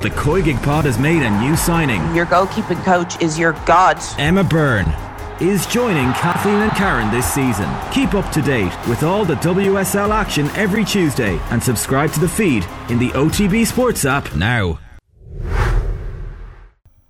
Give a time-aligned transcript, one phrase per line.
[0.00, 2.14] The Koigig Pod has made a new signing.
[2.14, 4.00] Your goalkeeping coach is your god.
[4.16, 4.86] Emma Byrne
[5.40, 7.68] is joining Kathleen and Karen this season.
[7.90, 12.28] Keep up to date with all the WSL action every Tuesday and subscribe to the
[12.28, 14.78] feed in the OTB Sports app now.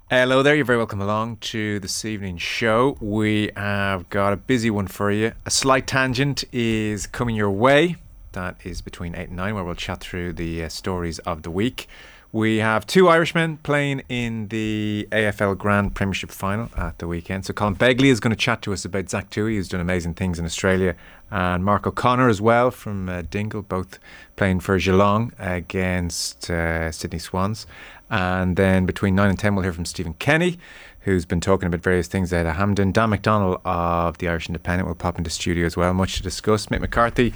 [0.08, 2.96] Hello there, you're very welcome along to this evening's show.
[3.02, 5.32] We have got a busy one for you.
[5.44, 7.96] A slight tangent is coming your way.
[8.32, 11.50] That is between 8 and 9, where we'll chat through the uh, stories of the
[11.50, 11.86] week.
[12.30, 17.46] We have two Irishmen playing in the AFL Grand Premiership final at the weekend.
[17.46, 20.12] So Colm Begley is going to chat to us about Zach Tuohy, who's done amazing
[20.12, 20.94] things in Australia,
[21.30, 23.98] and Mark O'Connor as well from uh, Dingle, both
[24.36, 27.66] playing for Geelong against uh, Sydney Swans.
[28.10, 30.58] And then between 9 and 10, we'll hear from Stephen Kenny,
[31.08, 32.92] who's been talking about various things at Hampden.
[32.92, 35.92] Dan McDonnell of the Irish Independent will pop into studio as well.
[35.94, 36.66] Much to discuss.
[36.66, 37.32] Mick McCarthy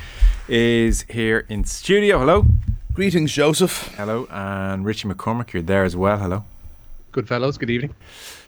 [0.48, 2.18] is here in studio.
[2.18, 2.44] Hello.
[2.94, 3.94] Greetings, Joseph.
[3.96, 6.18] Hello, and Richie McCormack, you're there as well.
[6.18, 6.44] Hello.
[7.10, 7.94] Good fellows, good evening.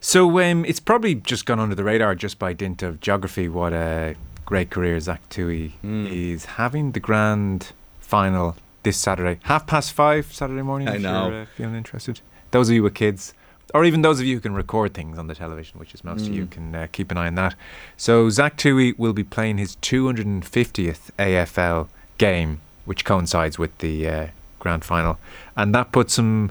[0.00, 3.72] So um, it's probably just gone under the radar just by dint of geography what
[3.72, 6.10] a great career Zach Tuohy Mm.
[6.10, 6.92] is having.
[6.92, 10.88] The grand final this Saturday, half past five Saturday morning.
[10.88, 11.28] I if know.
[11.30, 12.20] You're, uh, feeling interested?
[12.50, 13.32] Those of you with kids,
[13.72, 16.26] or even those of you who can record things on the television, which is most
[16.26, 16.36] of Mm.
[16.36, 17.54] you, can uh, keep an eye on that.
[17.96, 24.26] So Zach Tuohy will be playing his 250th AFL game, which coincides with the uh,
[24.58, 25.18] grand final,
[25.56, 26.50] and that puts him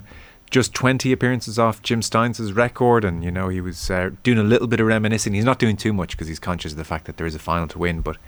[0.50, 3.04] just 20 appearances off Jim Stynes' record.
[3.04, 5.34] And, you know, he was uh, doing a little bit of reminiscing.
[5.34, 7.40] He's not doing too much because he's conscious of the fact that there is a
[7.40, 8.02] final to win.
[8.02, 8.18] But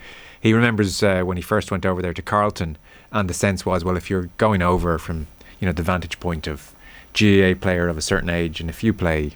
[0.41, 2.79] he remembers uh, when he first went over there to Carlton,
[3.13, 5.29] and the sense was, well, if you're going over from,
[5.61, 6.73] you know, the vantage point of
[7.19, 9.33] GAA player of a certain age, and if you play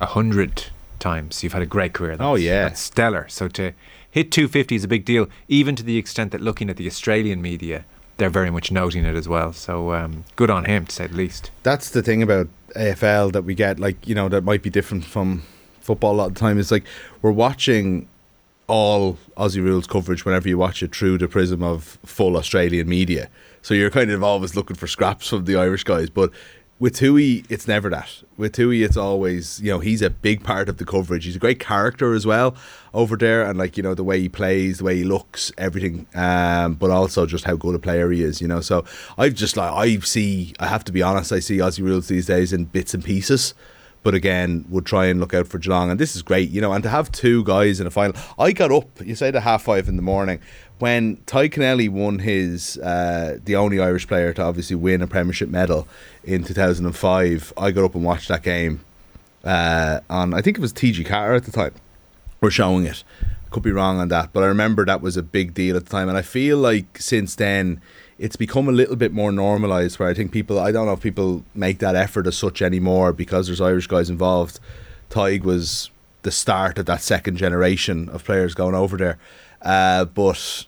[0.00, 0.66] a hundred
[0.98, 2.12] times, you've had a great career.
[2.16, 2.64] That's, Oh, yeah.
[2.64, 3.26] that's stellar.
[3.28, 3.72] So to
[4.10, 7.42] hit 250 is a big deal, even to the extent that looking at the Australian
[7.42, 7.84] media,
[8.18, 9.52] they're very much noting it as well.
[9.52, 11.50] So um, good on him, to say the least.
[11.62, 15.04] That's the thing about AFL that we get, like, you know, that might be different
[15.04, 15.42] from
[15.80, 16.58] football a lot of the time.
[16.58, 16.84] Is like
[17.20, 18.06] we're watching
[18.68, 23.28] all Aussie rules coverage whenever you watch it through the prism of full Australian media.
[23.60, 26.08] So you're kind of always looking for scraps from the Irish guys.
[26.10, 26.30] But
[26.82, 28.24] with Tuohy, it's never that.
[28.36, 31.24] With Tuohy, it's always, you know, he's a big part of the coverage.
[31.26, 32.56] He's a great character as well
[32.92, 33.44] over there.
[33.48, 36.08] And, like, you know, the way he plays, the way he looks, everything.
[36.16, 38.60] Um, but also just how good a player he is, you know.
[38.60, 38.84] So
[39.16, 42.26] I've just, like, I see, I have to be honest, I see Aussie rules these
[42.26, 43.54] days in bits and pieces
[44.02, 46.72] but again would try and look out for Geelong and this is great you know
[46.72, 48.20] and to have two guys in a final.
[48.38, 50.40] I got up you say at half five in the morning
[50.78, 55.48] when Tadhg Kennelly won his uh, the only Irish player to obviously win a premiership
[55.48, 55.86] medal
[56.24, 58.84] in 2005 I got up and watched that game
[59.44, 61.74] uh, on I think it was TG Carter at the time
[62.40, 63.04] were showing it.
[63.50, 65.90] Could be wrong on that but I remember that was a big deal at the
[65.90, 67.80] time and I feel like since then
[68.22, 71.00] it's become a little bit more normalized where I think people I don't know if
[71.00, 74.60] people make that effort as such anymore because there's Irish guys involved.
[75.10, 75.90] Tadhg was
[76.22, 79.18] the start of that second generation of players going over there.
[79.60, 80.66] Uh, but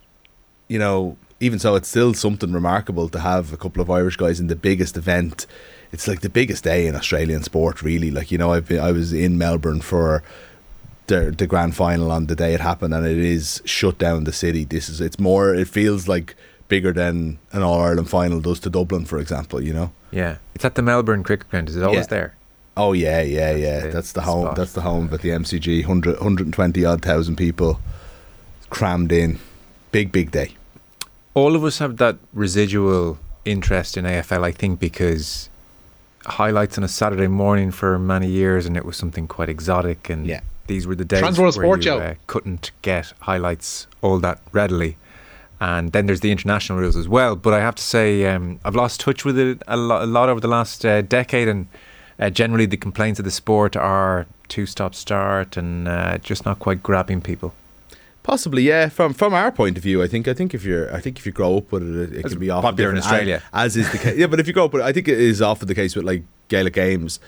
[0.67, 4.41] you know, even so it's still something remarkable to have a couple of Irish guys
[4.41, 5.47] in the biggest event.
[5.93, 8.11] It's like the biggest day in Australian sport really.
[8.11, 10.25] Like, you know, I've been I was in Melbourne for
[11.07, 14.33] the the grand final on the day it happened and it is shut down the
[14.33, 14.65] city.
[14.65, 16.35] This is it's more it feels like
[16.69, 19.63] bigger than an All Ireland final does to Dublin, for example.
[19.63, 19.93] You know.
[20.11, 21.69] Yeah, it's at the Melbourne Cricket Ground.
[21.69, 22.07] Is it always Yeah.
[22.07, 22.35] there?
[22.77, 23.81] Oh yeah, yeah, yeah.
[23.81, 24.47] the That's the home.
[24.47, 24.57] spot.
[24.57, 25.83] That's the home at the MCG.
[25.83, 27.81] 100, 120 odd thousand people
[28.71, 29.39] crammed in.
[29.93, 30.55] Big, big day.
[31.35, 35.49] All of us have that residual interest in AFL, I think, because
[36.27, 40.09] highlights on a Saturday morning for many years, and it was something quite exotic.
[40.11, 40.41] And Yeah.
[40.67, 44.97] these were the days Transworld where Sport you uh, couldn't get highlights all that readily.
[45.61, 47.37] And then there's the international rules as well.
[47.37, 50.29] But I have to say, um, I've lost touch with it a lot, a lot
[50.29, 51.69] over the last uh, decade, and
[52.19, 56.83] uh, generally the complaints of the sport are two-stop start and uh, just not quite
[56.83, 57.55] grabbing people.
[58.23, 58.89] Possibly, yeah.
[58.89, 61.27] From from our point of view, I think I think if you're I think if
[61.27, 63.43] you grow up with it, it, it can be often popular in Australia.
[63.53, 64.17] as, as is the case.
[64.17, 65.95] yeah, but if you grow up with, it, I think it is often the case
[65.95, 67.21] with like Gaelic games.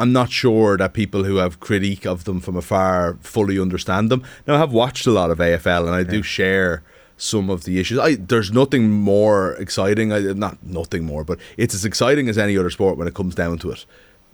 [0.00, 4.24] I'm not sure that people who have critique of them from afar fully understand them.
[4.46, 6.82] Now, I have watched a lot of AFL, and I do share
[7.16, 7.98] some of the issues.
[7.98, 10.12] I there's nothing more exciting.
[10.12, 13.34] I, not nothing more, but it's as exciting as any other sport when it comes
[13.34, 13.84] down to it.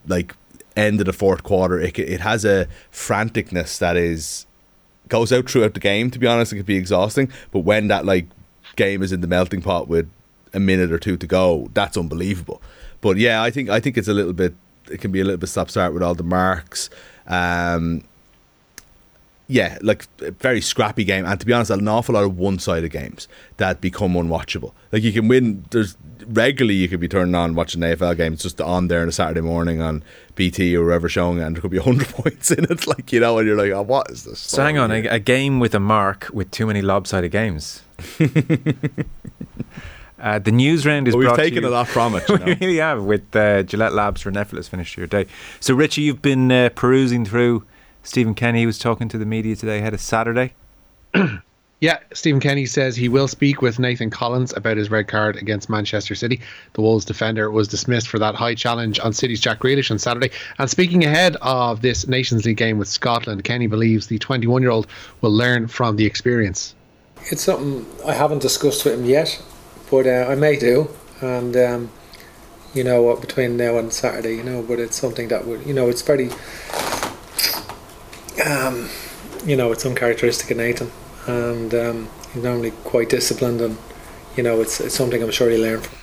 [0.06, 0.34] Like
[0.76, 4.46] end of the fourth quarter, it it has a franticness that is
[5.08, 6.10] goes out throughout the game.
[6.10, 7.30] To be honest, it could be exhausting.
[7.50, 8.26] But when that like
[8.76, 10.10] game is in the melting pot with
[10.54, 12.60] a minute or two to go, that's unbelievable.
[13.00, 14.54] But yeah, I think I think it's a little bit.
[14.90, 16.90] It can be a little bit stop start with all the marks.
[17.26, 18.02] Um,
[19.52, 22.90] yeah, like a very scrappy game, and to be honest, an awful lot of one-sided
[22.90, 23.28] games
[23.58, 24.72] that become unwatchable.
[24.92, 25.64] Like you can win.
[25.70, 25.96] There's
[26.26, 28.32] regularly you could be turning on watching an AFL game.
[28.32, 30.02] It's just on there on a Saturday morning on
[30.36, 32.86] BT or wherever showing it, and there could be hundred points in it.
[32.86, 34.38] Like you know, and you're like, oh, what is this?
[34.38, 37.82] So hang on, a, a game with a mark with too many lopsided games.
[40.22, 42.22] Uh, the news round is But we've taken a lot from it.
[42.28, 42.56] You we know?
[42.60, 45.26] really have with uh, Gillette Labs Renephilis finished your day.
[45.58, 47.64] So Richie, you've been uh, perusing through
[48.02, 50.54] Stephen Kenny was talking to the media today ahead of Saturday.
[51.82, 55.68] Yeah, Stephen Kenny says he will speak with Nathan Collins about his red card against
[55.68, 56.40] Manchester City.
[56.74, 60.30] The Wolves defender was dismissed for that high challenge on City's Jack Grealish on Saturday.
[60.58, 64.70] And speaking ahead of this Nations League game with Scotland, Kenny believes the 21 year
[64.70, 64.86] old
[65.22, 66.76] will learn from the experience.
[67.32, 69.42] It's something I haven't discussed with him yet,
[69.90, 70.88] but uh, I may do.
[71.20, 71.90] And um,
[72.74, 75.74] you know, what between now and Saturday, you know, but it's something that would, you
[75.74, 76.30] know, it's very,
[78.46, 78.88] um,
[79.44, 80.90] you know, it's uncharacteristic in Nathan,
[81.26, 83.76] and um, he's normally quite disciplined, and
[84.36, 86.01] you know, it's it's something I'm sure he learned from.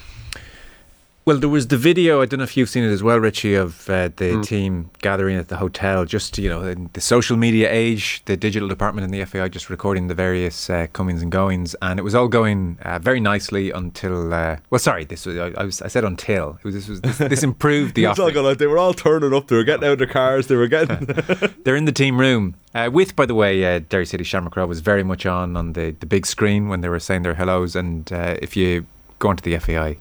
[1.26, 2.22] Well, there was the video.
[2.24, 4.42] I don't know if you've seen it as well, Richie, of uh, the Hmm.
[4.42, 6.04] team gathering at the hotel.
[6.06, 9.70] Just you know, in the social media age, the digital department in the FAI just
[9.70, 13.70] recording the various uh, comings and goings, and it was all going uh, very nicely
[13.70, 14.34] until.
[14.34, 17.02] Uh, well, sorry, this was I, I, was, I said until it was this was
[17.02, 18.58] this, this improved the all going.
[18.58, 19.50] They were all turning up.
[19.50, 20.48] They were getting out of their cars.
[20.48, 21.06] They were getting.
[21.64, 24.80] They're in the team room uh, with, by the way, uh, Derry City Shamrock was
[24.80, 27.76] very much on on the, the big screen when they were saying their hellos.
[27.76, 28.88] And uh, if you
[29.20, 29.98] go onto the FAI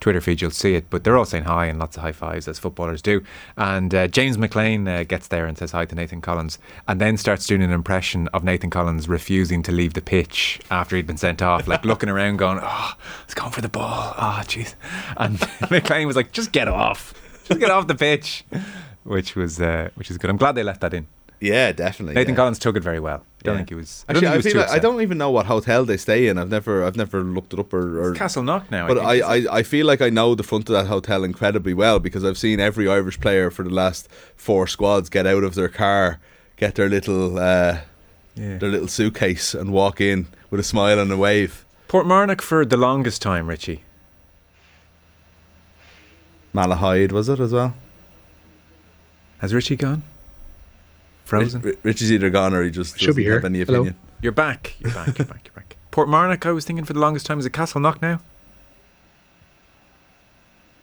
[0.00, 0.90] Twitter feed, you'll see it.
[0.90, 3.22] But they're all saying hi and lots of high fives as footballers do.
[3.56, 7.16] And uh, James McLean uh, gets there and says hi to Nathan Collins, and then
[7.16, 11.16] starts doing an impression of Nathan Collins refusing to leave the pitch after he'd been
[11.16, 12.92] sent off, like looking around, going, "Oh,
[13.24, 14.14] it's going for the ball.
[14.16, 14.74] Oh, jeez."
[15.16, 15.40] And
[15.70, 17.14] McLean was like, "Just get off,
[17.46, 18.44] just get off the pitch."
[19.04, 20.28] Which was uh, which is good.
[20.30, 21.06] I'm glad they left that in.
[21.40, 22.14] yeah, definitely.
[22.14, 22.36] Nathan yeah.
[22.36, 23.24] Collins took it very well.
[23.48, 24.04] I don't think it was.
[24.08, 24.82] I don't Actually, I, think he was feel too like, I upset.
[24.82, 26.38] don't even know what hotel they stay in.
[26.38, 28.00] I've never, I've never looked it up or.
[28.10, 28.86] or Castleknock now.
[28.88, 29.48] but I, I, think.
[29.52, 32.38] I, I feel like I know the front of that hotel incredibly well because I've
[32.38, 36.20] seen every Irish player for the last four squads get out of their car,
[36.56, 37.78] get their little, uh,
[38.34, 38.58] Yeah.
[38.58, 41.64] their little suitcase, and walk in with a smile and a wave.
[41.88, 43.82] Portmarnock for the longest time, Richie.
[46.54, 47.74] Malahide was it as well?
[49.38, 50.02] Has Richie gone?
[51.28, 51.60] Frozen.
[51.60, 53.46] Rich, Rich is either gone or he just Should be doesn't have here.
[53.46, 53.80] any Hello.
[53.80, 53.96] opinion.
[54.22, 54.74] You're back.
[54.80, 55.18] You're back.
[55.18, 55.42] You're back.
[55.44, 55.76] You're back.
[55.92, 57.38] Portmarnock, I was thinking for the longest time.
[57.38, 58.20] Is a Castleknock now?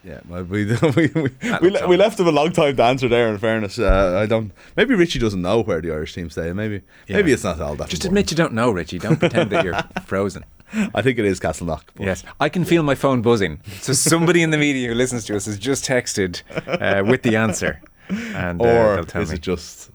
[0.04, 2.76] Yeah, we we, we, we, That we, looks le- we left him a long time
[2.76, 3.28] to answer there.
[3.28, 4.52] In fairness, uh, I don't.
[4.78, 6.54] Maybe Richie doesn't know where the Irish team stay.
[6.54, 7.90] Maybe maybe it's not all that.
[7.90, 8.30] Just important.
[8.30, 9.00] admit you don't know, Richie.
[9.00, 10.46] Don't pretend that you're frozen.
[10.94, 11.82] I think it is Castleknock.
[11.96, 13.62] but- Yes, I can feel my phone buzzing.
[13.82, 17.36] So somebody in the media who listens to us has just texted uh, with the
[17.36, 19.90] answer, and uh, Or they'll tell is me it just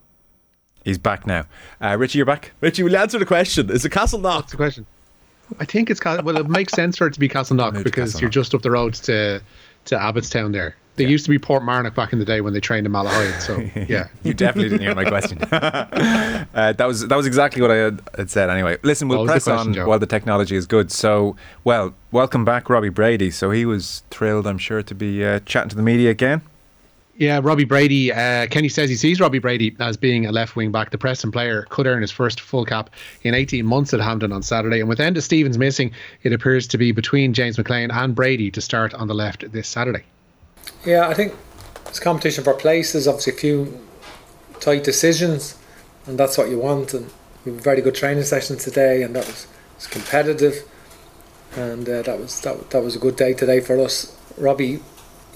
[0.85, 1.45] he's back now.
[1.81, 2.53] Uh, Richie, you're back.
[2.61, 2.83] Richie?
[2.83, 3.71] Will you answer the question?
[3.71, 4.41] Is it Castleknock?
[4.41, 4.87] That's the question.
[5.59, 8.15] I think it's Cas- well, it makes sense for it to be Castleknock Maybe because
[8.15, 8.21] Castleknock.
[8.21, 9.41] you're just up the road to
[9.87, 10.77] to Abbottstown there.
[10.97, 13.41] They used to be Portmarnock back in the day when they trained in Malahide.
[13.41, 13.57] So
[13.89, 15.39] yeah, You definitely didn't hear my question.
[15.51, 18.51] uh, that was that was exactly what I had, had said.
[18.51, 19.87] Anyway, listen, we'll What was the press question, on Joe?
[19.89, 20.93] while the technology is good.
[20.93, 23.31] So, well, welcome back, Robbie Brady.
[23.31, 26.43] So he was thrilled, I'm sure, to be uh, chatting to the media again.
[27.21, 27.41] Yeah.
[27.43, 28.13] Robbie Brady.
[28.13, 30.91] Uh, Kenny says he sees Robbie Brady as being a left wing back.
[30.91, 32.91] The Preston player could earn his first full cap
[33.23, 34.81] in 18 months at Hampden on Saturday.
[34.81, 38.61] And with Enda Stevens missing, it appears to be between James McLean and Brady to
[38.61, 40.03] start on the left this Saturday.
[40.85, 41.35] Yeah, I think
[41.87, 43.07] it's competition for places.
[43.07, 43.81] Obviously, a few
[44.61, 45.59] tight decisions,
[46.07, 46.95] and that's what you want.
[46.95, 47.11] And
[47.45, 49.47] we have a very good training session today, and that was,
[49.77, 50.67] was competitive,
[51.55, 54.17] and uh, that was that, that was a good day today for us.
[54.39, 54.81] Robbie,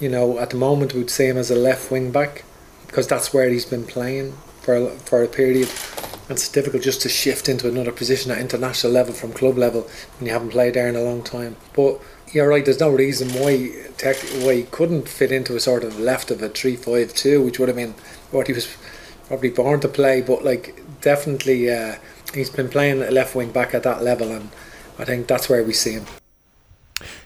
[0.01, 2.45] you know, at the moment we'd see him as a left wing back
[2.87, 5.69] because that's where he's been playing for a, for a period.
[6.29, 9.83] And it's difficult just to shift into another position at international level from club level
[10.19, 11.57] when you haven't played there in a long time.
[11.75, 12.01] But
[12.33, 12.65] you're right.
[12.65, 16.43] There's no reason why tech, why he couldn't fit into a sort of left of
[16.43, 17.95] a three-five-two, which would have been
[18.31, 18.75] what he was
[19.29, 20.23] probably born to play.
[20.23, 21.97] But like definitely, uh,
[22.33, 24.51] he's been playing left wing back at that level, and
[24.99, 26.07] I think that's where we see him.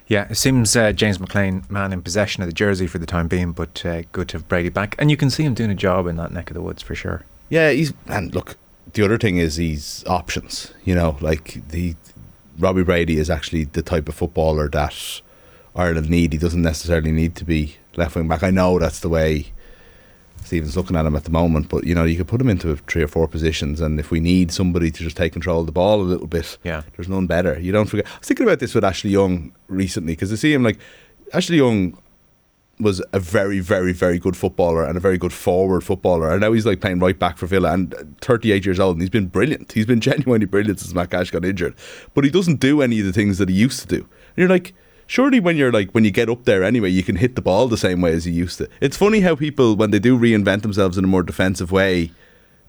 [0.09, 3.29] Yeah, it seems uh, James McLean, man in possession of the jersey for the time
[3.29, 4.97] being, but uh, good to have Brady back.
[4.99, 6.95] And you can see him doing a job in that neck of the woods for
[6.95, 7.25] sure.
[7.51, 8.57] Yeah, he's and look.
[8.95, 10.73] The other thing is he's options.
[10.83, 11.95] You know, like the
[12.59, 15.21] Robbie Brady is actually the type of footballer that
[15.77, 16.33] Ireland need.
[16.33, 18.43] He doesn't necessarily need to be left wing back.
[18.43, 19.53] I know that's the way
[20.45, 22.75] Stephen's looking at him at the moment, but you know, you could put him into
[22.77, 25.73] three or four positions, and if we need somebody to just take control of the
[25.73, 26.83] ball a little bit, Yeah.
[26.97, 27.59] there's none better.
[27.59, 28.07] You don't forget.
[28.07, 30.79] I was thinking about this with Ashley Young recently because I see him like
[31.33, 31.99] Ashley Young
[32.81, 36.31] was a very, very, very good footballer and a very good forward footballer.
[36.31, 39.11] And now he's like playing right back for Villa and 38 years old and he's
[39.11, 39.73] been brilliant.
[39.73, 41.75] He's been genuinely brilliant since Matt Cash got injured.
[42.15, 43.97] But he doesn't do any of the things that he used to do.
[44.03, 44.75] And you're like,
[45.09, 47.67] surely when you're like when you get up there anyway, you can hit the ball
[47.67, 48.69] the same way as you used to.
[48.81, 52.13] It's funny how people when they do reinvent themselves in a more defensive way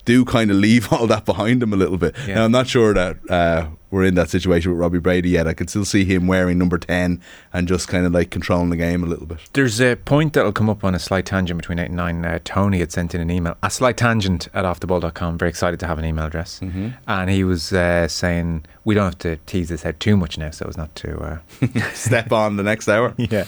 [0.05, 2.15] do kind of leave all that behind them a little bit.
[2.27, 2.35] Yeah.
[2.35, 5.47] Now, I'm not sure that uh, we're in that situation with Robbie Brady yet.
[5.47, 7.21] I can still see him wearing number 10
[7.53, 9.39] and just kind of like controlling the game a little bit.
[9.53, 12.25] There's a point that'll come up on a slight tangent between 8 and 9.
[12.25, 15.37] Uh, Tony had sent in an email, a slight tangent at offtheball.com.
[15.37, 16.59] Very excited to have an email address.
[16.59, 16.89] Mm-hmm.
[17.07, 20.51] And he was uh, saying, we don't have to tease this out too much now,
[20.51, 21.19] so as not to.
[21.19, 21.37] Uh,
[21.93, 23.13] Step on the next hour.
[23.17, 23.45] yeah.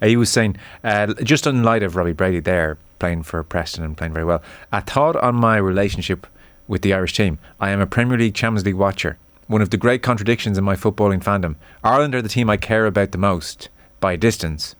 [0.00, 3.84] Uh, he was saying, uh, just in light of Robbie Brady there playing for Preston
[3.84, 6.26] and playing very well, a thought on my relationship
[6.66, 7.38] with the Irish team.
[7.60, 9.18] I am a Premier League, Champions League watcher.
[9.46, 11.56] One of the great contradictions in my footballing fandom.
[11.82, 13.68] Ireland are the team I care about the most
[14.00, 14.74] by distance,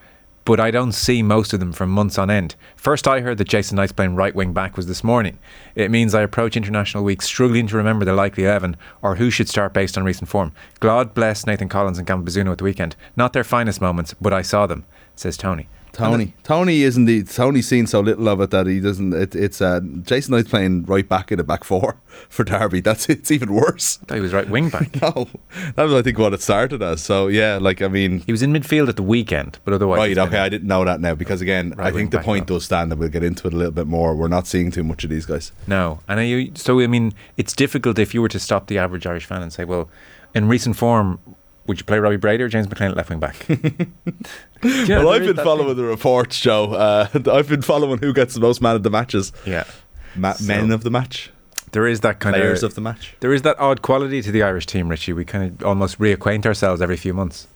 [0.46, 2.54] but I don't see most of them for months on end.
[2.76, 5.38] First, I heard that Jason Knight's playing right wing back was this morning.
[5.74, 9.48] It means I approach international week struggling to remember the likely 11 or who should
[9.48, 10.52] start based on recent form.
[10.80, 12.96] God bless Nathan Collins and Gavin Bazunu at the weekend.
[13.16, 15.68] Not their finest moments, but I saw them, says Tony.
[15.94, 19.12] Tony, Tony isn't the Tony's seen so little of it that he doesn't.
[19.14, 21.96] It, it's uh, Jason Knight's playing right back in the back four
[22.28, 22.80] for Derby.
[22.80, 23.98] That's it's even worse.
[24.02, 24.90] I thought he was right wing back.
[25.00, 25.28] No,
[25.76, 27.02] that was I think what it started as.
[27.02, 29.98] So yeah, like I mean, He was in midfield at the weekend, but otherwise.
[29.98, 30.18] right?
[30.18, 32.56] Okay, I didn't know that now because again, Right I think the point now.
[32.56, 34.14] does stand, and we'll get into it a little bit more.
[34.16, 35.52] We're not seeing too much of these guys.
[35.66, 39.06] No, and you, so I mean, it's difficult if you were to stop the average
[39.06, 39.88] Irish fan and say, well,
[40.34, 41.18] in recent form,
[41.66, 43.46] would you play Robbie Brady or James McLean at left wing back?
[44.62, 46.72] Yeah, well, I've been following the reports, Joe.
[46.72, 49.30] Uh, I've been following who gets the most man of the matches.
[49.44, 49.64] Yeah,
[50.16, 51.30] Ma- So- men of the match,
[51.72, 53.14] there is that kind players of of the match.
[53.20, 55.12] there is that odd quality to the Irish team, Richie.
[55.12, 57.46] We kind of almost reacquaint ourselves every few months.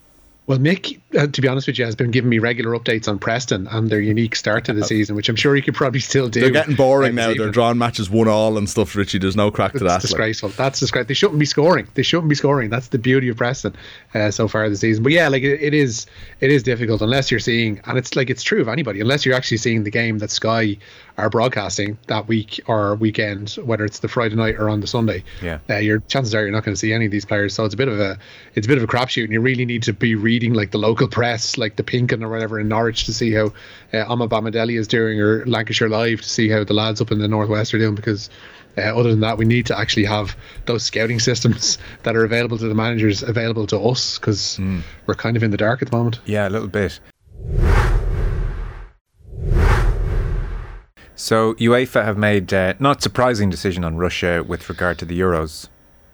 [0.49, 3.19] Well, Mick, uh, to be honest with you, has been giving me regular updates on
[3.19, 6.31] Preston and their unique start to the season, which I'm sure he could probably still
[6.31, 6.41] do.
[6.41, 7.35] They're getting boring now.
[7.35, 9.19] They're drawing matches one all and stuff, Richie.
[9.19, 9.93] There's no crack to It's that.
[9.93, 10.01] like.
[10.01, 10.49] disgraceful.
[10.49, 11.09] That's disgraceful.
[11.09, 11.87] They shouldn't be scoring.
[11.93, 12.71] They shouldn't be scoring.
[12.71, 13.77] That's the beauty of Preston
[14.15, 15.03] uh, so far this season.
[15.03, 16.07] But yeah, like it, it is,
[16.41, 19.35] it is difficult unless you're seeing, and it's like it's true of anybody, unless you're
[19.35, 20.79] actually seeing the game that Sky
[21.19, 25.25] are broadcasting that week or weekend, whether it's the Friday night or on the Sunday.
[25.43, 25.59] Yeah.
[25.69, 27.55] uh, your chances are you're not going to see any of these players.
[27.55, 28.19] So it's a bit of a,
[28.55, 30.79] it's a bit of a crapshoot, and you really need to be reading like the
[30.79, 33.47] local press, like the Pinkin or whatever in Norwich, to see how
[33.93, 37.29] uh, Omobamidele is doing, or Lancashire Live to see how the lads up in the
[37.29, 38.31] northwest are doing, because.
[38.77, 42.57] Uh, other than that, we need to actually have those scouting systems that are available
[42.57, 44.61] to the managers available to us because
[45.07, 46.21] we're kind of in the dark at the moment.
[46.27, 47.01] Yeah, a little bit.
[51.21, 55.67] So UEFA have made uh, not surprising decision on Russia with regard to the Euros.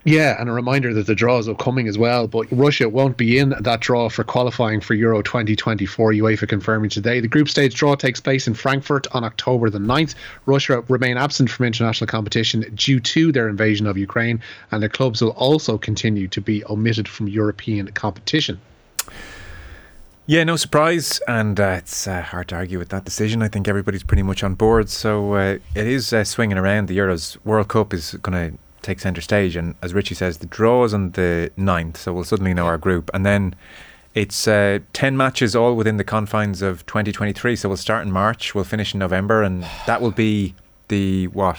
[0.02, 3.38] Yeah, and a reminder that the draw is upcoming as well, but Russia won't be
[3.38, 7.20] in that draw for qualifying for Euro 2024, UEFA confirming today.
[7.20, 10.14] The group stage draw takes place in Frankfurt on October the 9th.
[10.46, 15.20] Russia remain absent from international competition due to their invasion of Ukraine, and their clubs
[15.20, 18.58] will also continue to be omitted from European competition.
[20.26, 23.42] Yeah, no surprise, and uh, it's uh, hard to argue with that decision.
[23.42, 24.88] I think everybody's pretty much on board.
[24.88, 26.88] So uh, it is uh, swinging around.
[26.88, 30.46] The Euros World Cup is going to take centre stage, and as Richie says, the
[30.46, 33.54] draw is on the 9th, so we'll suddenly know our group, and then
[34.14, 37.54] it's uh, ten matches all within the confines of 2023.
[37.56, 40.54] So we'll start in March, we'll finish in November, and that will be
[40.88, 41.58] the what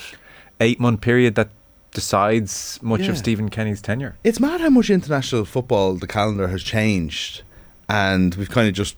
[0.59, 1.49] eight month period that
[1.91, 3.09] decides much Yeah.
[3.11, 4.15] of Stephen Kenny's tenure.
[4.23, 7.41] It's mad how much international football the calendar has changed,
[7.89, 8.95] and we've kind of just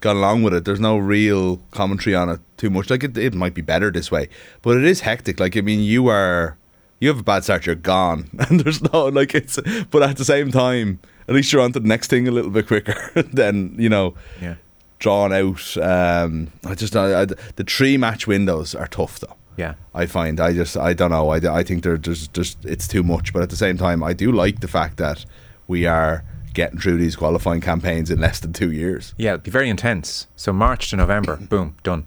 [0.00, 0.64] gone along with it.
[0.64, 2.90] There's no real commentary on it too much.
[2.90, 4.28] Like it, it might be better this way,
[4.62, 5.40] but it is hectic.
[5.40, 6.56] Like I mean, you are
[7.00, 9.58] you have a bad start, you're gone, and there's no like it's.
[9.90, 12.50] But at the same time, at least you're on to the next thing a little
[12.50, 14.56] bit quicker than you know Yeah.
[14.98, 15.76] drawn out.
[15.78, 19.36] Um, I just I, I, the three match windows are tough though.
[19.56, 19.74] Yeah.
[19.94, 23.02] I find I just I don't know I, I think there, there's just it's too
[23.02, 25.26] much but at the same time I do like the fact that
[25.68, 29.50] we are getting through these qualifying campaigns in less than two years Yeah, it'll be
[29.50, 30.26] very intense.
[30.36, 32.06] So March to November, boom, done.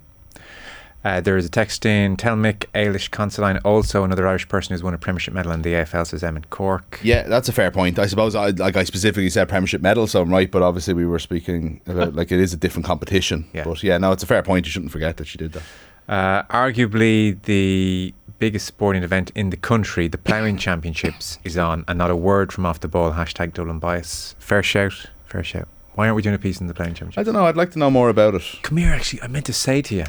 [1.05, 2.15] Uh, there is a text in.
[2.15, 5.73] Tell Mick Ailish Considine, also another Irish person who's won a Premiership medal in the
[5.73, 6.99] AFL, says Emmett Cork.
[7.03, 10.21] yeah that's a fair point I suppose I like I specifically said Premiership medal so
[10.21, 13.65] I'm right but obviously we were speaking about like it is a different competition Yeah.
[13.65, 15.63] but yeah no it's a fair point you shouldn't forget that she did that
[16.07, 21.97] Uh, arguably the biggest sporting event in the country, the Ploughing Championships, is on, and
[21.97, 23.13] not a word from off the ball.
[23.13, 24.35] Hashtag Dublin bias.
[24.37, 25.05] Fair shout.
[25.27, 25.69] Fair shout.
[25.95, 27.19] Why aren't we doing a piece in the Ploughing Championships?
[27.19, 29.21] I don't know I'd like to know more about it Come here, actually.
[29.21, 30.05] I meant to say to you,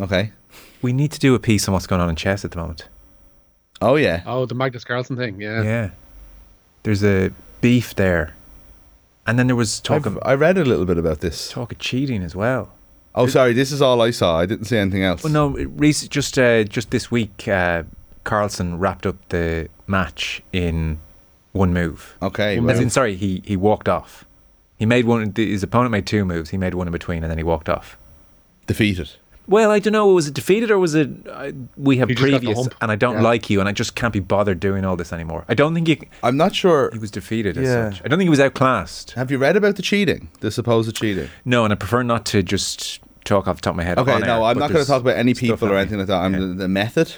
[0.00, 0.32] okay
[0.82, 2.88] we need to do a piece on what's going on in chess at the moment.
[3.80, 5.62] oh yeah Oh, the Magnus Carlsen thing, yeah.
[5.62, 5.90] Yeah.
[6.82, 7.30] There's a
[7.60, 8.34] beef there.
[9.24, 11.70] And then there was talk I've, of, I read a little bit about this talk
[11.70, 12.72] of cheating as well.
[13.14, 13.52] Oh, sorry.
[13.52, 14.38] This is all I saw.
[14.38, 15.24] I didn't see anything else.
[15.24, 17.82] Well, no, Reese, just uh, just this week, uh,
[18.24, 20.98] Carlsen wrapped up the match in
[21.52, 22.16] one move.
[22.22, 22.60] Okay.
[22.60, 24.24] Well, in, sorry, he he walked off.
[24.78, 25.32] He made one.
[25.34, 26.50] His opponent made two moves.
[26.50, 27.98] He made one in between, and then he walked off.
[28.66, 29.10] defeated.
[29.48, 30.06] Well, I don't know.
[30.08, 31.08] Was it defeated or was it?
[31.26, 33.22] Uh, we have He just got the previous, and I don't Yeah.
[33.22, 35.46] like you, and I just can't be bothered doing all this anymore.
[35.48, 36.90] I don't think he, I'm not sure.
[36.92, 37.90] he was defeated as Yeah.
[37.90, 38.02] such.
[38.04, 39.12] I don't think he was outclassed.
[39.12, 40.28] Have you read about the cheating?
[40.40, 41.28] The supposed cheating?
[41.46, 43.98] No, and I prefer not to just talk off the top of my head.
[43.98, 46.18] Okay, no, air, I'm not going to talk about any people or anything like that.
[46.22, 46.40] I'm Yeah.
[46.40, 47.14] the, the method.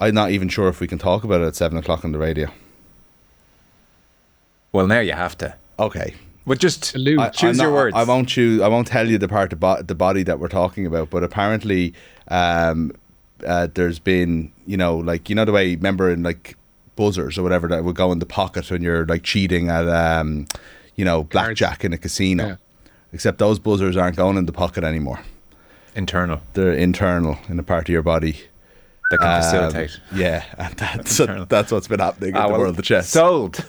[0.00, 2.18] I'm not even sure if we can talk about it at seven o'clock on the
[2.18, 2.48] radio.
[4.72, 5.54] Well, now you have to.
[5.78, 6.14] Okay.
[6.46, 7.20] But just Allude.
[7.20, 7.94] I- choose I'm your words.
[7.96, 8.60] I won't choose.
[8.60, 11.10] I won't tell you the part of the body that we're talking about.
[11.10, 11.94] But apparently,
[12.28, 12.92] um,
[13.46, 16.56] uh, there's been you know like you know the way remember in like
[16.96, 20.46] buzzers or whatever that would go in the pocket when you're like cheating at um,
[20.96, 22.46] you know blackjack in a casino.
[22.46, 22.56] Yeah.
[23.12, 25.20] Except those buzzers aren't going in the pocket anymore.
[25.94, 28.36] internal They're internal in a part of your body.
[29.10, 30.00] that can Um, facilitate.
[30.14, 31.44] Yeah, and that's Internal.
[31.46, 33.10] that's what's been happening in Ah, the well, world of chess.
[33.10, 33.64] Sold.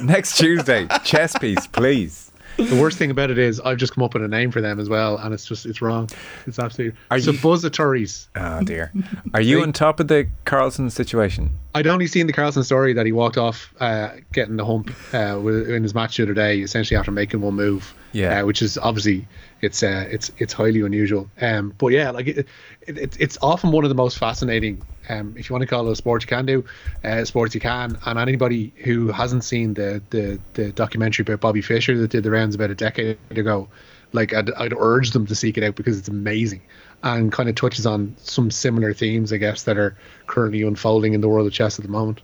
[0.00, 2.30] Next Tuesday, chess piece, please.
[2.56, 4.80] The worst thing about it is I've just come up with a name for them
[4.80, 6.08] as well, and it's just it's wrong.
[6.46, 8.28] It's absolutely Are you- suppositories.
[8.34, 8.92] Oh dear.
[9.32, 11.50] Are you on top of the Carlsen situation?
[11.76, 15.38] I'd only seen the Carlsen story that he walked off uh, getting the hump uh,
[15.40, 17.94] with- in his match the other day, essentially after making one move.
[18.12, 18.40] Yeah.
[18.40, 19.28] uh, which is obviously
[19.60, 21.28] it's uh, it's it's highly unusual.
[21.40, 22.46] Um, but yeah, like it,
[22.82, 24.82] it, it, it's often one of the most fascinating.
[25.08, 26.64] Um, if you want to call it a sport, you can do
[27.02, 27.98] uh, sports you can.
[28.04, 32.30] And anybody who hasn't seen the, the the documentary about Bobby Fischer that did the
[32.30, 33.68] rounds about a decade ago,
[34.12, 36.62] like I'd, I'd urge them to seek it out because it's amazing
[37.02, 39.96] and kind of touches on some similar themes, I guess, that are
[40.26, 42.20] currently unfolding in the world of chess at the moment.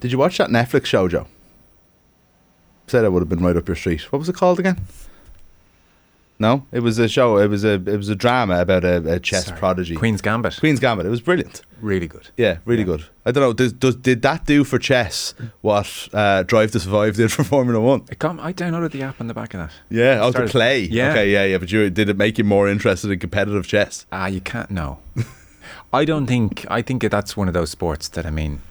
[0.00, 1.26] Did you watch that Netflix show, Joe?
[2.88, 4.10] Said it would have been right up your street.
[4.10, 4.84] What was it called again?
[6.40, 7.36] No, it was a show.
[7.36, 9.58] It was a it was a drama about a, a chess Sorry.
[9.58, 9.94] prodigy.
[9.94, 10.56] Queen's Gambit.
[10.58, 11.04] Queen's Gambit.
[11.06, 11.60] It was brilliant.
[11.82, 12.28] Really good.
[12.36, 13.04] Yeah, really good.
[13.26, 13.52] I don't know.
[13.52, 17.78] Does, does did that do for chess what uh, Drive to Survive did for Formula
[17.78, 18.04] One?
[18.10, 19.72] It got, I downloaded the app on the back of that.
[19.90, 20.80] Yeah, oh, to Started- play.
[20.80, 21.10] Yeah.
[21.10, 21.58] Okay, yeah, yeah.
[21.58, 24.06] But you, did it make you more interested in competitive chess?
[24.10, 24.70] Ah, you can't.
[24.70, 24.98] No,
[25.92, 26.64] I don't think.
[26.70, 28.62] I think that's one of those sports that I mean,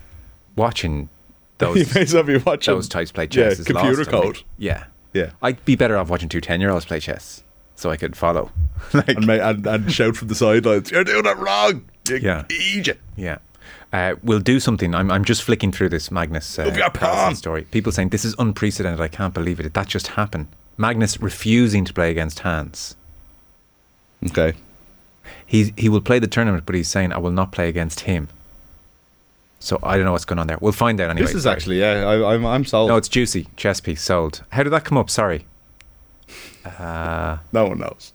[0.55, 1.01] watching
[1.61, 4.09] you those may as well be watching those types play yeah, chess is computer lost
[4.13, 4.21] on me.
[4.21, 4.43] code.
[4.57, 5.31] Yeah, Yeah.
[5.41, 7.43] I'd be better off watching two 10 year olds play chess,
[7.79, 8.51] so I could follow.
[8.93, 12.43] like, and, and and shout from the sidelines, "You're doing it wrong." You Yeah.
[12.49, 12.99] idiot.
[13.15, 13.37] Yeah.
[13.93, 14.93] Uh, we'll do something.
[14.93, 17.35] I'm, I'm just flicking through this Magnus uh, Move your Carlsen palm.
[17.35, 17.63] story.
[17.71, 19.01] People saying this is unprecedented.
[19.01, 19.73] I can't believe it.
[19.73, 20.47] That just happened.
[20.77, 22.95] Magnus refusing to play against Hans.
[24.27, 24.53] Okay.
[25.45, 28.27] He he will play the tournament, but he's saying I will not play against him.
[29.59, 30.57] So I don't know what's going on there.
[30.61, 31.25] We'll find out anyway.
[31.27, 32.05] This is actually yeah.
[32.07, 32.89] I, I'm I'm sold.
[32.89, 34.43] no, it's juicy chess piece sold.
[34.49, 35.09] How did that come up?
[35.09, 35.45] Sorry.
[36.65, 38.13] Uh, No one knows.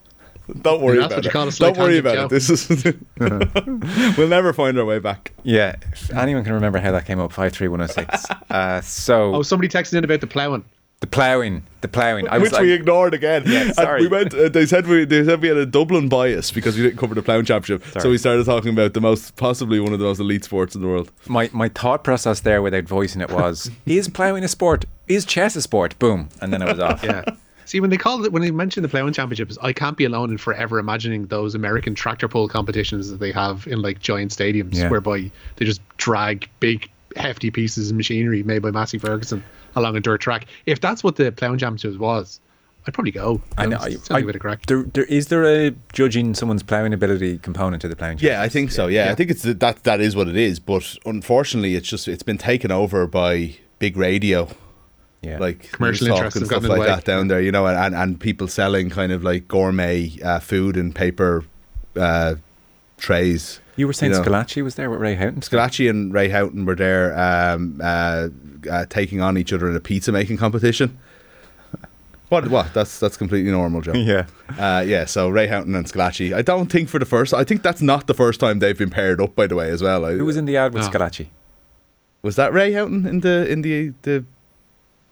[0.61, 1.33] Don't worry That's about what you it.
[1.33, 2.29] call a Don't worry tangent, about it.
[2.31, 2.95] This is.
[4.19, 5.33] we'll never find our way back.
[5.43, 8.27] yeah, if anyone can remember how that came up, five three one zero six.
[8.51, 10.65] Uh, so Oh, somebody texted in about the ploughing.
[11.01, 12.29] the ploughing, the ploughing.
[12.29, 13.45] I Which like, we ignored again.
[13.47, 14.03] Yeah, And sorry.
[14.03, 14.35] we went.
[14.35, 15.07] Uh, they said we.
[15.07, 17.83] They said we had a Dublin bias because we didn't cover the ploughing Championship.
[18.03, 20.83] So we started talking about the most, possibly one of the most elite sports in
[20.83, 21.11] the world.
[21.27, 24.85] my my thought process there without voicing it was: is ploughing a sport?
[25.09, 25.99] Is chess a sport?
[25.99, 27.03] Boom, and then it was off.
[27.03, 27.25] Yeah.
[27.67, 30.31] See, when they called it, when they mentioned the ploughing championships, I can't be alone
[30.31, 34.75] in forever imagining those American tractor pull competitions that they have in like giant stadiums,
[34.77, 34.89] Yeah.
[34.91, 39.43] whereby they just drag big, hefty pieces of machinery made by Massey Ferguson
[39.77, 40.47] along a dirt track.
[40.67, 42.41] If that's what the ploughing championships was,
[42.87, 43.41] I'd probably go.
[43.57, 43.79] I know.
[43.83, 44.67] It's I, a bit of crack.
[44.67, 48.19] there, there, is there a judging someone's ploughing ability component to the ploughing?
[48.19, 48.37] Championships?
[48.39, 48.89] Yeah, I think so.
[48.89, 49.85] Yeah, I think it's that.
[49.85, 50.61] That is what it is.
[50.61, 54.49] But unfortunately, it's just it's been taken over by big radio.
[55.25, 55.39] Yeah.
[55.39, 56.87] like Commercial news talk interests and stuff like way.
[56.87, 60.77] that down there, you know, and, and people selling kind of like gourmet uh, food
[60.77, 61.45] and paper
[61.97, 62.35] uh,
[62.99, 63.61] trays.
[63.77, 64.25] you were saying you know.
[64.25, 65.41] Schillaci was there with Ray Houghton.
[65.41, 68.29] Schillaci and Ray Houghton were there um, uh,
[68.71, 70.99] uh, taking on each other in a pizza making competition.
[72.31, 72.49] What?
[72.49, 72.73] What?
[72.73, 73.93] That's that's completely normal, Joe.
[73.93, 74.27] Yeah.
[74.59, 75.05] Uh, yeah.
[75.05, 76.35] So Ray Houghton and Schillaci.
[76.35, 77.35] I don't think for the first.
[77.35, 79.37] I think that's not the first time they've been paired up.
[79.37, 80.05] By the way, as well.
[80.07, 80.89] Who was in the ad with Oh.
[80.91, 81.27] Schillaci?
[82.23, 84.25] was that Ray Houghton in the in the the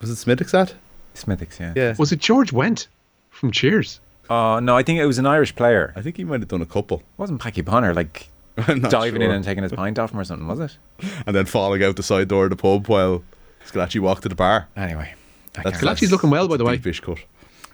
[0.03, 0.75] was it Smithwick's ad?
[1.15, 1.73] Smithwick's, yeah.
[1.75, 1.95] Yeah.
[1.99, 2.89] Was it George Wendt
[3.31, 4.01] from Cheers?
[4.29, 5.93] Oh no, I think it was an Irish player.
[5.97, 6.99] I think he might have done a couple.
[6.99, 8.29] It wasn't Packie Bonner like
[8.69, 10.77] I'm not diving in and taking his pint off him or something, was it?
[11.27, 13.25] and then falling out the side door of the pub while
[13.67, 14.69] Schillaci walked to the bar.
[14.77, 15.15] Anyway,
[15.57, 16.77] I That's- Schillaci's looking well, by the way.
[16.79, 17.19] Fish cut.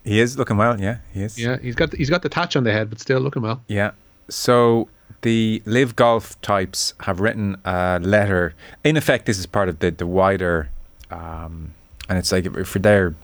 [0.04, 0.80] he is looking well.
[0.80, 1.38] Yeah, he is.
[1.38, 3.62] Yeah, he's got the, he's got the tatch on the head, but still looking well.
[3.68, 3.92] Yeah.
[4.28, 4.88] So
[5.22, 8.54] the live golf types have written a letter.
[8.84, 10.70] In effect, this is part of the the wider,
[11.10, 11.74] um,
[12.08, 13.14] and it's like for their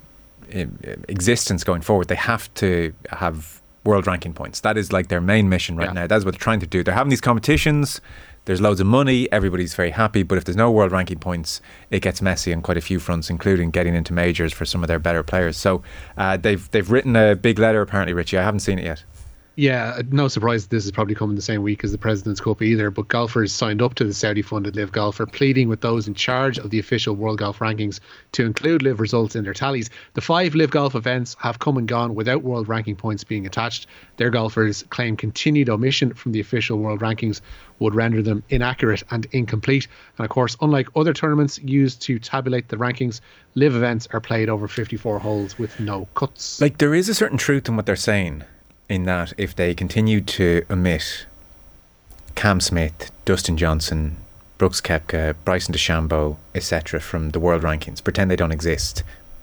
[0.55, 4.61] um, existence going forward, they have to have world ranking points.
[4.61, 5.92] That is like their main mission right Yeah.
[5.92, 6.07] now.
[6.07, 6.83] That's what they're trying to do.
[6.83, 8.01] They're having these competitions.
[8.47, 9.31] There's loads of money.
[9.33, 10.23] Everybody's very happy.
[10.23, 13.31] But if there's no world ranking points, it gets messy on quite a few fronts,
[13.31, 15.57] including getting into majors for some of their better players.
[15.57, 15.83] So
[16.18, 17.81] uh, they've they've written a big letter.
[17.81, 18.37] Apparently, Richie.
[18.38, 19.05] I haven't seen it yet.
[19.57, 22.90] Yeah, no surprise this is probably coming the same week as the President's Cup either.
[22.90, 26.59] But golfers signed up to the Saudi funded Live Golfer, pleading with those in charge
[26.59, 28.01] of the official World Golf Rankings
[28.33, 29.90] to include LIV results in their tallies.
[30.14, 33.87] The five LIV Golf events have come and gone without world ranking points being attached.
[34.17, 37.40] Their golfers claim continued omission from the official World Rankings
[37.79, 39.87] would render them inaccurate and incomplete.
[40.19, 43.21] And of course, unlike other tournaments used to tabulate the rankings,
[43.55, 46.61] LIV events are played over 54 holes with no cuts.
[46.61, 48.43] Like there is a certain truth in what they're saying,
[48.88, 51.27] in that if they continue to omit
[52.35, 54.16] Cam Smith, Dustin Johnson,
[54.59, 59.03] Brooks Koepka, Bryson DeChambeau, etc., from the world rankings, pretend they don't exist,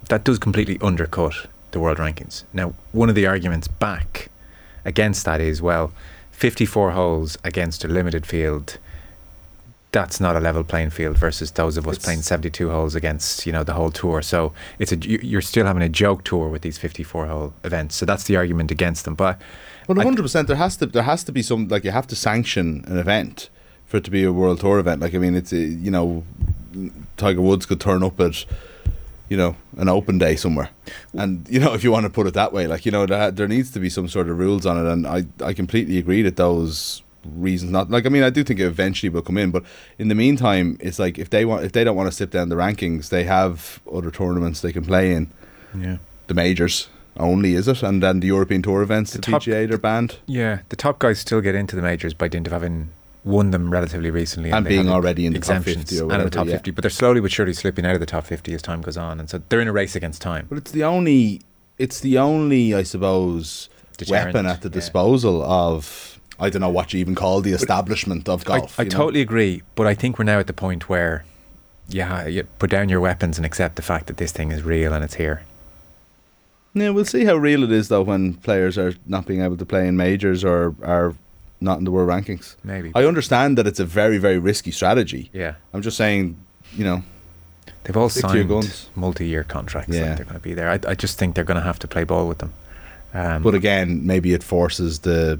[0.09, 2.43] that does completely undercut the world rankings.
[2.53, 4.29] Now, one of the arguments back
[4.85, 5.91] against that is well,
[6.31, 8.77] 54 holes against a limited field.
[9.91, 13.45] That's not a level playing field versus those of us It's- playing 72 holes against
[13.45, 14.21] you know the whole tour.
[14.21, 17.95] So it's a you- you're still having a joke tour with these 54 hole events.
[17.95, 19.15] So that's the argument against them.
[19.15, 19.41] But
[19.87, 20.47] Well, I- one hundred percent.
[20.47, 23.49] There has to there has to be some like you have to sanction an event
[23.85, 25.01] for it to be a world tour event.
[25.01, 26.23] Like I mean, it's a, you know,
[27.17, 28.45] Tiger Woods could turn up at
[29.27, 30.69] you know an open day somewhere,
[31.13, 33.29] and you know if you want to put it that way, like you know there,
[33.31, 34.89] there needs to be some sort of rules on it.
[34.89, 38.59] And I I completely agree that those reasons not like I mean I do think
[38.59, 39.63] it eventually will come in, but
[39.99, 42.49] in the meantime, it's like if they want if they don't want to slip down
[42.49, 45.29] the rankings, they have other tournaments they can play in.
[45.77, 49.41] yeah, The majors only is it, and then the European Tour events, the, The top-
[49.43, 50.17] PGA, they're banned.
[50.25, 52.89] yeah, the top guys still get into the majors by dint of having
[53.23, 56.23] won them relatively recently And they being already in the top 50 or and in
[56.23, 56.53] the top yeah.
[56.53, 56.71] 50.
[56.71, 59.19] But they're slowly but surely slipping out of the top 50 as time goes on,
[59.19, 60.47] and so they're in a race against time.
[60.49, 61.41] But it's the only,
[61.77, 64.73] it's the only, I suppose, Deterrent, weapon at the yeah.
[64.73, 66.19] disposal of.
[66.41, 68.79] I don't know what you even call the establishment of golf.
[68.79, 68.89] I, I know?
[68.89, 71.23] totally agree, but I think we're now at the point where,
[71.87, 74.91] yeah, you put down your weapons and accept the fact that this thing is real
[74.91, 75.43] and it's here.
[76.73, 79.65] Yeah, we'll see how real it is though when players are not being able to
[79.65, 81.13] play in majors or are
[81.59, 82.55] not in the world rankings.
[82.63, 82.91] Maybe.
[82.95, 85.29] I understand that it's a very, very risky strategy.
[85.33, 86.37] yeah, I'm just saying,
[86.73, 87.03] you know,
[87.83, 89.93] they've all Stick to your signed multi-year contracts.
[89.93, 90.01] Yeah.
[90.01, 90.71] Like they're going to be there.
[90.71, 92.53] I, I just think they're going to have to play ball with them.
[93.13, 95.39] Um, but again, maybe it forces the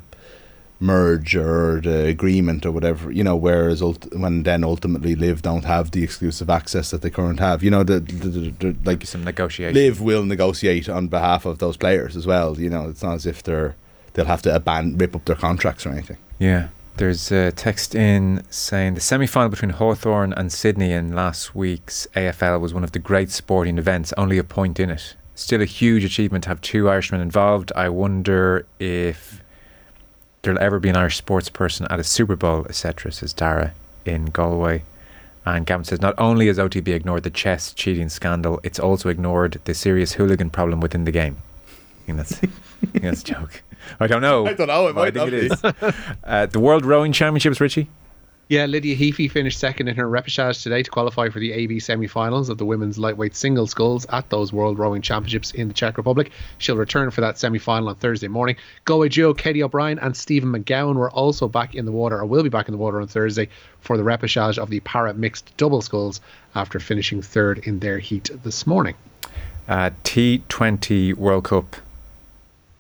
[0.81, 5.65] merge or the agreement or whatever, you know, whereas ult- when then ultimately LIV don't
[5.65, 7.63] have the exclusive access that they currently have.
[7.63, 9.75] You know, the, the, the, the like some negotiation.
[9.75, 12.59] LIV will negotiate on behalf of those players as well.
[12.59, 13.75] You know, it's not as if they're
[14.13, 16.17] they'll have to aban- rip up their contracts or anything.
[16.39, 16.69] Yeah.
[16.97, 22.05] There's a text in saying the semi final between Hawthorn and Sydney in last week's
[22.15, 25.15] AFL was one of the great sporting events, only a point in it.
[25.33, 27.71] Still a huge achievement to have two Irishmen involved.
[27.75, 29.40] I wonder if
[30.41, 33.73] there'll ever be an Irish sports person at a Super Bowl, etc., says Dara
[34.05, 34.83] in Galway.
[35.45, 39.59] And Gavin says not only has OTB ignored the chess cheating scandal, it's also ignored
[39.65, 41.37] the serious hooligan problem within the game.
[41.67, 42.37] I think that's, I
[42.85, 43.63] think that's a joke.
[43.99, 44.45] I don't know.
[44.47, 45.63] I don't know, I think it is.
[46.23, 47.89] Uh, the World Rowing Championships, Richie.
[48.51, 52.49] Yeah, Lydia Heaphy finished second in her repechage today to qualify for the AB semi-finals
[52.49, 56.31] of the women's lightweight single sculls at those World Rowing Championships in the Czech Republic.
[56.57, 58.57] She'll return for that semi-final on Thursday morning.
[58.83, 62.43] Galway duo Katie O'Brien and Stephen McGowan were also back in the water, or will
[62.43, 63.47] be back in the water on Thursday
[63.79, 66.19] for the repechage of the para mixed double sculls
[66.53, 68.95] after finishing third in their heat this morning.
[69.69, 71.77] Uh, T20 World Cup.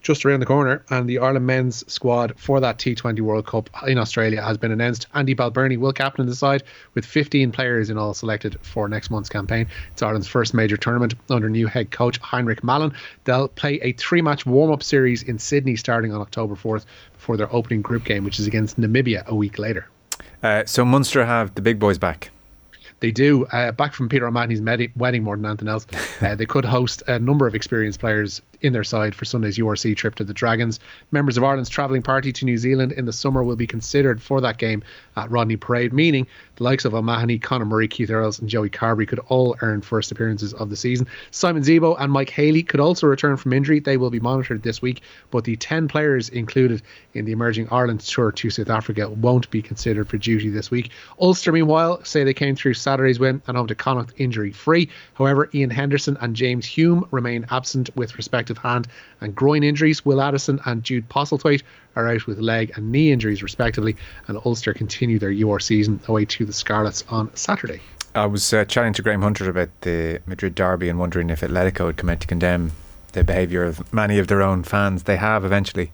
[0.01, 3.99] Just around the corner, and the Ireland men's squad for that T20 World Cup in
[3.99, 5.05] Australia has been announced.
[5.13, 6.63] Andy Balbirnie will captain the side
[6.95, 9.67] with 15 players in all selected for next month's campaign.
[9.91, 12.93] It's Ireland's first major tournament under new head coach Heinrich Malan.
[13.25, 17.37] They'll play a three match warm up series in Sydney starting on October 4th before
[17.37, 19.87] their opening group game, which is against Namibia a week later.
[20.41, 22.31] Uh, so Munster have the big boys back.
[23.01, 23.45] They do.
[23.45, 25.85] Uh, back from Peter O'Mahony's med- wedding more than anything else.
[26.21, 29.95] Uh, they could host a number of experienced players in their side for Sunday's URC
[29.95, 30.79] trip to the Dragons.
[31.11, 34.41] Members of Ireland's travelling party to New Zealand in the summer will be considered for
[34.41, 34.83] that game
[35.17, 39.07] at Rodney Parade, meaning the likes of O'Mahony, Conor Murray, Keith Earls, and Joey Carbery
[39.07, 41.07] could all earn first appearances of the season.
[41.31, 43.79] Simon Zebo and Mike Haley could also return from injury.
[43.79, 46.81] They will be monitored this week, but the 10 players included
[47.13, 50.91] in the emerging Ireland tour to South Africa won't be considered for duty this week.
[51.19, 54.89] Ulster, meanwhile, say they came through Saturday's win and home to Connacht injury free.
[55.13, 58.17] However, Ian Henderson and James Hume remain absent with
[58.57, 58.87] hand
[59.19, 60.05] and groin injuries.
[60.05, 61.63] Will Addison and Jude Postlethwaite
[61.95, 63.95] are out with leg and knee injuries, respectively,
[64.27, 67.81] and Ulster continue their UR season away to the Scarlets on Saturday.
[68.13, 71.85] I was uh, chatting to Graham Hunter about the Madrid derby and wondering if Atletico
[71.85, 72.73] would come out to condemn
[73.13, 75.03] the behaviour of many of their own fans.
[75.03, 75.91] They have eventually.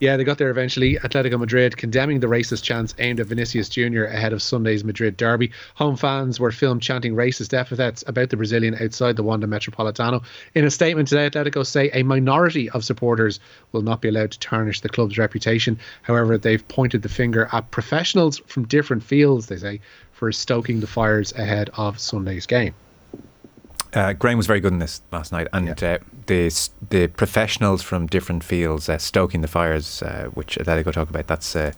[0.00, 0.94] Yeah, they got there eventually.
[0.94, 4.04] Atletico Madrid condemning the racist chants aimed at Vinicius Jr.
[4.04, 5.50] ahead of Sunday's Madrid derby.
[5.74, 10.22] Home fans were filmed chanting racist epithets about the Brazilian outside the Wanda Metropolitano.
[10.54, 13.40] In a statement today, Atletico say a minority of supporters
[13.72, 15.80] will not be allowed to tarnish the club's reputation.
[16.02, 19.80] However, they've pointed the finger at professionals from different fields, they say,
[20.12, 22.74] for stoking the fires ahead of Sunday's game.
[23.94, 25.94] Uh, Graham was very good in this last night, and yeah.
[25.94, 31.08] uh, the the professionals from different fields uh, stoking the fires, uh, which Atletico talk
[31.08, 31.26] about.
[31.26, 31.72] That's uh,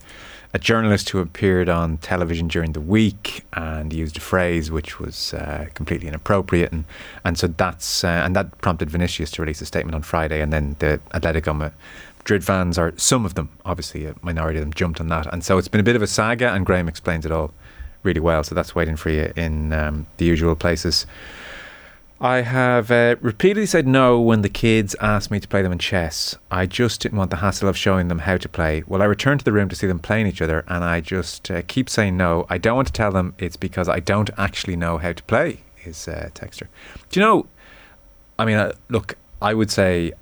[0.53, 5.33] a journalist who appeared on television during the week and used a phrase which was
[5.35, 6.85] uh, completely inappropriate, and
[7.25, 10.75] and so that's and that prompted Vinicius to release a statement on Friday, and then
[10.81, 15.09] the Atletico Madrid fans are some of them, obviously a minority of them, jumped on
[15.09, 17.53] that, and so it's been a bit of a saga, and Graham explains it all
[18.03, 18.43] really well.
[18.43, 21.07] So that's waiting for you in um, the usual places.
[22.23, 25.79] I have uh, repeatedly said no when the kids asked me to play them in
[25.79, 26.37] chess.
[26.51, 28.85] I just didn't want the hassle of showing them how to play.
[28.87, 31.51] Well, I return to the room to see them playing each other, and I just
[31.51, 32.45] uh, keep saying no.
[32.51, 35.61] I don't want to tell them it's because I don't actually know how to play.
[35.85, 36.29] Is uh?
[36.35, 36.67] Do
[37.13, 37.47] you know?
[38.39, 40.13] I mean, uh, look, I would say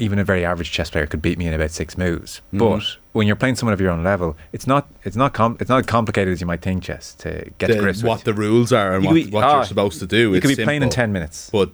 [0.00, 2.40] even a very average chess player could beat me in about six moves.
[2.52, 2.58] Mm.
[2.58, 5.68] But when you're playing someone of your own level, it's not it's not com- it's
[5.68, 8.24] not complicated as you might think chess to get the, to grips what with.
[8.24, 10.34] the rules are and what, be, what you're supposed to do.
[10.34, 11.70] You could be simple, playing in ten minutes, but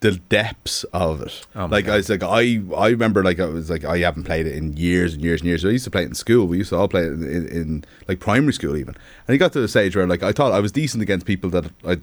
[0.00, 1.46] the depths of it.
[1.56, 1.94] Oh like God.
[1.94, 4.76] I was like I I remember like I was like I haven't played it in
[4.76, 5.62] years and years and years.
[5.62, 6.46] So I used to play it in school.
[6.46, 8.94] We used to all play it in, in, in like primary school even.
[9.26, 11.48] And he got to the stage where like I thought I was decent against people
[11.50, 12.00] that I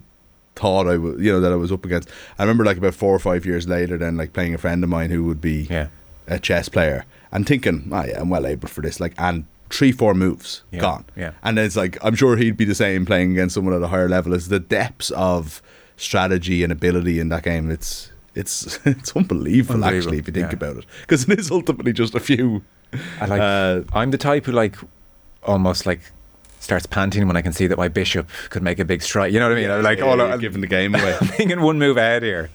[0.55, 2.09] thought I was, you know, that I was up against.
[2.37, 4.89] I remember like about four or five years later, then like playing a friend of
[4.89, 5.87] mine who would be yeah
[6.27, 8.99] a chess player and thinking, oh yeah, I'm well able for this.
[8.99, 11.05] Like, and three, four moves yeah, gone.
[11.15, 11.31] Yeah.
[11.43, 14.09] And it's like, I'm sure he'd be the same playing against someone at a higher
[14.09, 14.33] level.
[14.33, 15.61] Is the depths of
[15.97, 17.69] strategy and ability in that game.
[17.69, 19.85] It's it's it's unbelievable, unbelievable.
[19.85, 20.57] actually if you think yeah.
[20.57, 22.63] about it because it is ultimately just a few.
[23.19, 23.41] I like.
[23.41, 24.75] Uh, I'm the type who like
[25.43, 26.11] almost like
[26.61, 29.33] starts panting when I can see that my bishop could make a big strike.
[29.33, 29.71] You know what I mean?
[29.71, 31.17] I'm like, yeah, oh, giving the game away.
[31.19, 32.49] I'm thinking one move ahead here.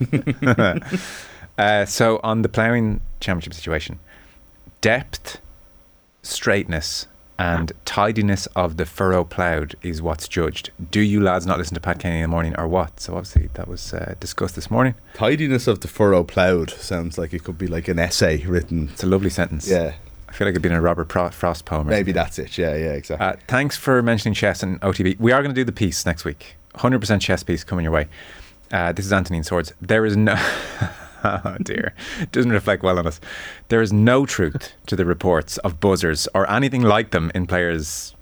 [1.58, 3.98] uh, so on the ploughing championship situation,
[4.80, 5.40] depth,
[6.22, 10.70] straightness, and tidiness of the furrow ploughed is what's judged.
[10.90, 13.00] Do you lads not listen to Pat Kenny in the morning or what?
[13.00, 14.94] So obviously that was uh, discussed this morning.
[15.14, 18.88] Tidiness of the furrow ploughed sounds like it could be like an essay written.
[18.92, 19.68] It's a lovely sentence.
[19.68, 19.94] Yeah.
[20.36, 21.86] I feel like it'd been a Robert Frost poem.
[21.86, 22.58] Maybe that's it.
[22.58, 23.26] Yeah, yeah, exactly.
[23.26, 25.18] Uh, thanks for mentioning chess and OTB.
[25.18, 26.56] We are going to do the piece next week.
[26.74, 28.06] 100% chess piece coming your way.
[28.70, 29.72] Uh, this is Anthony Swords.
[29.80, 30.34] There is no.
[31.24, 31.94] oh dear.
[32.20, 33.18] It doesn't reflect well on us.
[33.68, 38.14] There is no truth to the reports of buzzers or anything like them in players'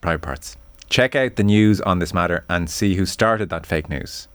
[0.00, 0.56] private parts.
[0.90, 4.26] Check out the news on this matter and see who started that fake news.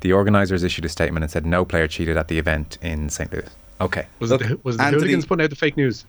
[0.00, 3.32] The organisers issued a statement and said no player cheated at the event in St.
[3.32, 3.50] Louis.
[3.80, 4.06] Okay.
[4.18, 6.04] Was Look, it was the Anthony, hooligans putting out the fake news?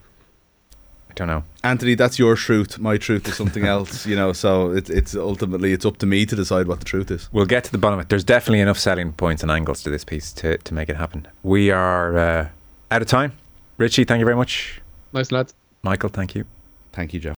[1.16, 1.44] Don't know.
[1.64, 2.80] Anthony, that's your truth.
[2.80, 4.34] My truth is something else, you know.
[4.34, 7.30] So it, it's ultimately it's up to me to decide what the truth is.
[7.32, 8.10] We'll get to the bottom of it.
[8.10, 11.28] There's definitely enough selling points and angles to this piece to, to make it happen.
[11.44, 12.50] We are uh,
[12.92, 13.34] out of time.
[13.78, 14.82] Richie, thank you very much.
[15.14, 15.54] Nice lads.
[15.84, 16.46] Michael, thank you.
[16.94, 17.36] Thank you, Joe.